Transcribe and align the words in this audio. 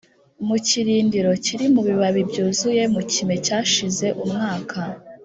mu 0.47 0.57
kirindiro 0.67 1.31
kiri 1.45 1.65
mu 1.73 1.81
bibabi 1.87 2.21
byuzuye 2.29 2.83
mu 2.93 3.01
kime 3.11 3.35
cyashize 3.45 4.07
umwaka 4.23 4.79